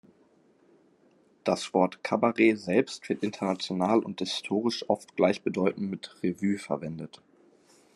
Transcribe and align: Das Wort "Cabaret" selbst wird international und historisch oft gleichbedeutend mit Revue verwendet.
Das 1.43 1.75
Wort 1.75 2.03
"Cabaret" 2.03 2.55
selbst 2.57 3.07
wird 3.07 3.21
international 3.21 3.99
und 4.03 4.19
historisch 4.19 4.83
oft 4.89 5.15
gleichbedeutend 5.15 5.91
mit 5.91 6.23
Revue 6.23 6.57
verwendet. 6.57 7.21